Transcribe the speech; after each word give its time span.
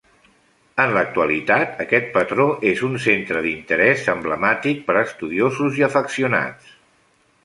En 0.83 0.91
l'actualitat 0.93 1.83
aquest 1.83 2.07
patró 2.15 2.47
és 2.71 2.81
un 2.87 2.97
centre 3.03 3.43
d'interès 3.47 4.07
emblemàtic 4.15 4.81
per 4.89 4.97
a 4.97 5.05
estudiosos 5.11 5.79
i 5.83 5.87
afeccionats. 5.89 6.73